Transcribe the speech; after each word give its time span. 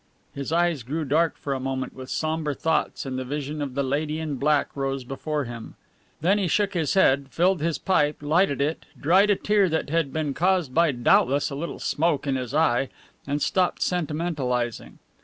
His 0.33 0.51
eyes 0.51 0.81
grew 0.81 1.05
dark 1.05 1.37
for 1.37 1.53
a 1.53 1.59
moment 1.59 1.93
with 1.93 2.09
somber 2.09 2.55
thoughts 2.55 3.05
and 3.05 3.19
the 3.19 3.23
vision 3.23 3.61
of 3.61 3.75
the 3.75 3.83
Lady 3.83 4.17
in 4.17 4.37
Black 4.37 4.75
rose 4.75 5.03
before 5.03 5.43
him; 5.43 5.75
then 6.21 6.39
he 6.39 6.47
shook 6.47 6.73
his 6.73 6.95
head, 6.95 7.27
filled 7.29 7.61
his 7.61 7.77
pipe, 7.77 8.17
lighted 8.23 8.61
it, 8.61 8.87
dried 8.99 9.29
a 9.29 9.35
tear 9.35 9.69
that 9.69 9.91
had 9.91 10.11
been 10.11 10.33
caused 10.33 10.73
doubtless 11.03 11.49
by 11.49 11.53
a 11.55 11.59
little 11.59 11.77
smoke 11.77 12.25
in 12.25 12.35
his 12.35 12.51
eye, 12.51 12.89
and 13.27 13.43
stopped 13.43 13.83
sentimentalizing. 13.83 14.97